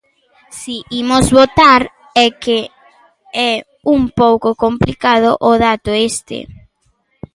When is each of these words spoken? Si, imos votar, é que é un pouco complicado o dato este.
Si, 0.59 0.75
imos 1.01 1.25
votar, 1.39 1.81
é 2.25 2.27
que 2.43 2.59
é 3.51 3.53
un 3.95 4.01
pouco 4.21 4.49
complicado 4.63 5.29
o 5.49 5.51
dato 5.65 5.89
este. 6.11 6.37